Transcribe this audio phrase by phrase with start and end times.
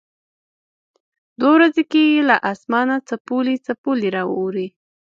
[1.39, 4.67] دوه ورځې کېږي له اسمانه څپولی څپولی را اوري.